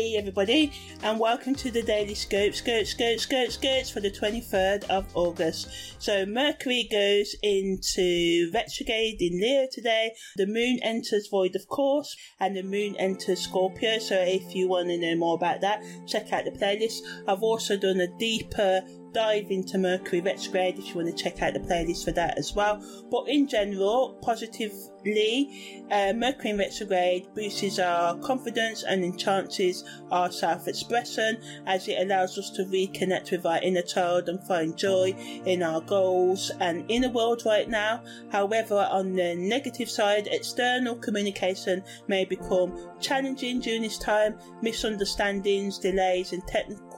[0.00, 0.72] Hey everybody,
[1.02, 5.68] and welcome to the Daily Scope, Scope, Scope, Scope, Scopes for the 23rd of August.
[5.98, 10.12] So Mercury goes into retrograde in Leo today.
[10.36, 13.98] The moon enters void of course, and the moon enters Scorpio.
[13.98, 17.00] So if you want to know more about that, check out the playlist.
[17.28, 18.80] I've also done a deeper
[19.12, 22.54] dive into Mercury retrograde if you want to check out the playlist for that as
[22.54, 22.82] well.
[23.10, 31.38] But in general, positively, uh, Mercury retrograde boosts our confidence and enhances our self expression
[31.66, 35.14] as it allows us to reconnect with our inner child and find joy
[35.46, 38.02] in our goals and inner world right now.
[38.30, 44.38] However, on the negative side, external communication may become challenging during this time.
[44.62, 46.89] Misunderstandings, delays, and technical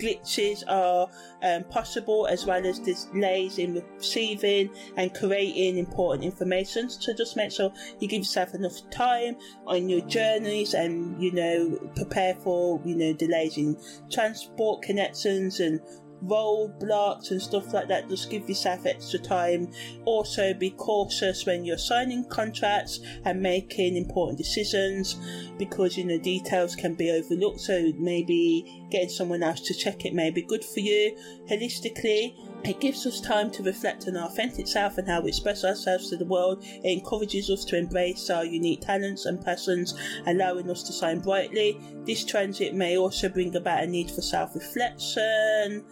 [0.00, 1.08] glitches are
[1.42, 6.88] um, possible, as well as delays in receiving and creating important information.
[6.90, 11.78] So just make sure you give yourself enough time on your journeys and you know
[11.96, 13.76] prepare for you know delays in
[14.10, 15.80] transport connections and
[16.24, 18.08] roadblocks and stuff like that.
[18.08, 19.70] Just give yourself extra time.
[20.04, 25.16] Also, be cautious when you're signing contracts and making important decisions
[25.58, 27.60] because you know details can be overlooked.
[27.60, 31.16] So maybe getting someone else to check it may be good for you.
[31.48, 35.64] Holistically, it gives us time to reflect on our authentic self and how we express
[35.64, 36.62] ourselves to the world.
[36.62, 39.94] It encourages us to embrace our unique talents and passions,
[40.26, 41.78] allowing us to shine brightly.
[42.04, 45.84] This transit may also bring about a need for self reflection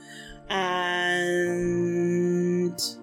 [0.50, 1.80] and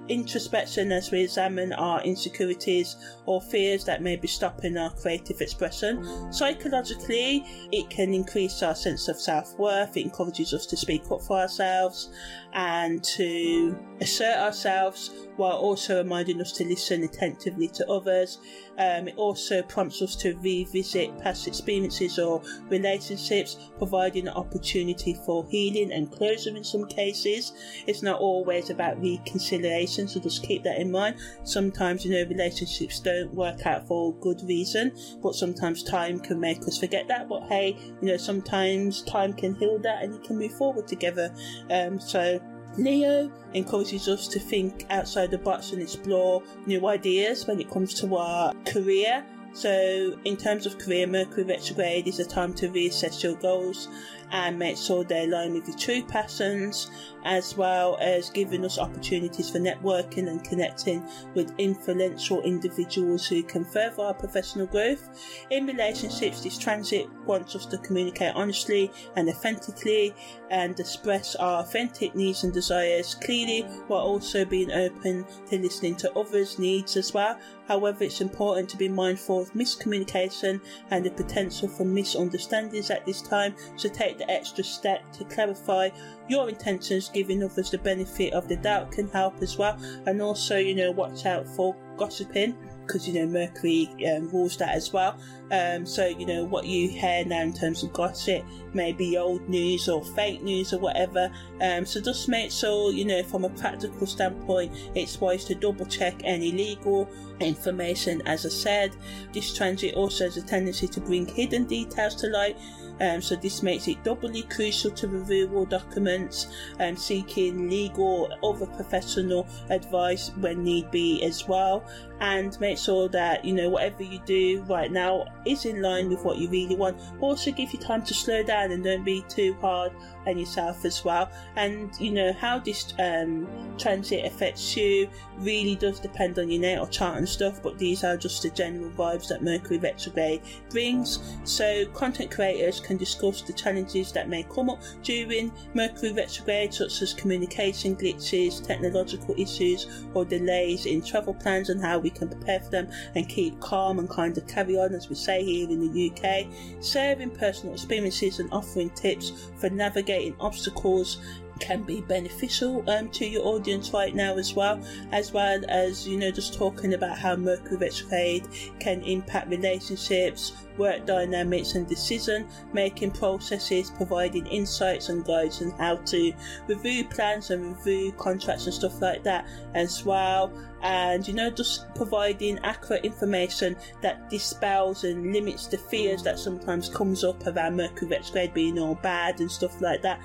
[0.10, 6.32] introspection as we examine our insecurities or fears that may be stopping our creative expression.
[6.32, 11.22] Psychologically, it can increase our sense of self worth, it encourages us to speak up
[11.22, 12.10] for ourselves
[12.54, 18.40] and to assert ourselves while also reminding us to listen attentively to others.
[18.80, 25.46] Um, it also prompts us to revisit past experiences or relationships, providing an opportunity for
[25.50, 27.37] healing and closure in some cases.
[27.86, 31.18] It's not always about reconciliation, so just keep that in mind.
[31.44, 34.92] Sometimes, you know, relationships don't work out for good reason,
[35.22, 37.30] but sometimes time can make us forget that.
[37.30, 41.34] But hey, you know, sometimes time can heal that and you can move forward together.
[41.70, 42.40] Um, so
[42.78, 47.94] Leo encourages us to think outside the box and explore new ideas when it comes
[47.96, 49.26] to our career.
[49.54, 53.88] So, in terms of career, Mercury retrograde is a time to reassess your goals
[54.32, 56.92] and make sure they align with your true passions,
[57.24, 63.66] as well as giving us opportunities for networking and connecting with influential individuals who can
[63.66, 65.10] further our professional growth.
[65.50, 70.14] In relationships, this transit wants us to communicate honestly and authentically
[70.50, 76.14] and express our authentic needs and desires clearly while also being open to listening to
[76.14, 77.38] others' needs as well.
[77.68, 83.22] However, it's important to be mindful of miscommunication and the potential for misunderstandings at this
[83.22, 85.90] time, so take the extra step to clarify
[86.28, 90.58] your intentions, giving others the benefit of the doubt can help as well, and also,
[90.58, 92.56] you know, watch out for gossiping
[92.88, 95.20] because you know Mercury um, rules that as well.
[95.52, 98.44] Um, so you know what you hear now in terms of gossip
[98.74, 101.32] may be old news or fake news or whatever.
[101.62, 105.86] Um, so just make sure you know from a practical standpoint, it's wise to double
[105.86, 107.10] check any legal
[107.40, 108.22] information.
[108.26, 108.96] As I said,
[109.34, 112.58] this transit also has a tendency to bring hidden details to light.
[113.00, 116.48] Um, so this makes it doubly crucial to review all documents
[116.80, 121.88] and seeking legal or other professional advice when need be as well
[122.20, 126.24] and make sure that you know whatever you do right now is in line with
[126.24, 127.00] what you really want.
[127.22, 129.92] Also give you time to slow down and don't be too hard
[130.26, 131.30] on yourself as well.
[131.56, 133.48] And you know how this um,
[133.78, 138.18] transit affects you really does depend on your natal chart and stuff but these are
[138.18, 141.20] just the general vibes that mercury retrograde brings.
[141.44, 147.02] So content creators can discuss the challenges that may come up during mercury retrograde such
[147.02, 152.60] as communication glitches technological issues or delays in travel plans and how we can prepare
[152.72, 156.12] them and keep calm and kind of carry on, as we say here in the
[156.12, 156.48] UK,
[156.84, 161.18] sharing personal experiences and offering tips for navigating obstacles
[161.58, 164.80] can be beneficial um, to your audience right now as well,
[165.12, 168.48] as well as you know just talking about how Mercury retrograde
[168.80, 175.96] can impact relationships, work dynamics, and decision making processes, providing insights and guides on how
[175.98, 176.34] to
[176.68, 180.52] review plans and review contracts and stuff like that as well.
[180.84, 186.88] And you know, just providing accurate information that dispels and limits the fears that sometimes
[186.90, 190.22] comes up about Mercury retrograde being all bad and stuff like that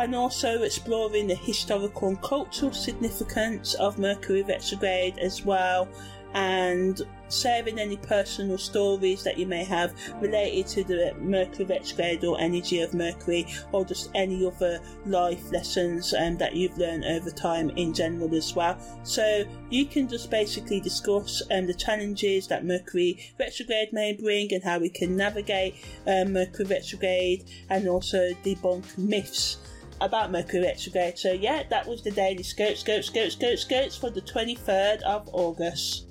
[0.00, 5.88] and also exploring the historical and cultural significance of Mercury retrograde as well
[6.34, 12.40] and sharing any personal stories that you may have related to the Mercury retrograde or
[12.40, 17.70] energy of Mercury, or just any other life lessons um, that you've learned over time
[17.70, 18.76] in general as well.
[19.04, 24.62] So you can just basically discuss um, the challenges that Mercury retrograde may bring and
[24.62, 25.76] how we can navigate
[26.06, 29.58] um, Mercury retrograde and also debunk myths
[30.00, 31.18] about Mercury retrograde.
[31.18, 35.28] So yeah, that was the daily scope, scope, scope, scope, scopes for the 23rd of
[35.32, 36.09] August.